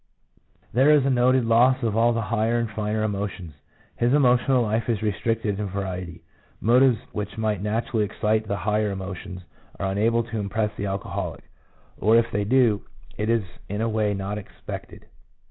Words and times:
There 0.73 0.89
is 0.89 1.05
a 1.05 1.11
noted 1.11 1.45
loss 1.45 1.83
of 1.83 1.95
all 1.95 2.11
the 2.11 2.23
higher 2.23 2.57
and 2.57 2.67
finer 2.71 3.03
emotions, 3.03 3.53
his 3.95 4.15
emotional 4.15 4.63
life 4.63 4.89
is 4.89 5.03
restricted 5.03 5.59
in 5.59 5.67
variety. 5.67 6.23
Motives 6.59 6.97
which 7.11 7.37
might 7.37 7.61
naturally 7.61 8.03
excite 8.03 8.47
the 8.47 8.57
higher 8.57 8.89
emotions 8.89 9.41
are 9.79 9.91
unable 9.91 10.23
to 10.23 10.39
impress 10.39 10.75
the 10.75 10.87
alcoholic, 10.87 11.43
or 11.99 12.15
if 12.15 12.31
they 12.31 12.45
do, 12.45 12.83
it 13.15 13.29
is 13.29 13.43
in 13.69 13.81
a 13.81 13.87
way 13.89 14.15
not 14.15 14.39
expected. 14.39 15.05